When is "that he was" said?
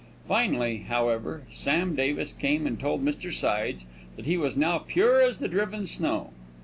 4.15-4.57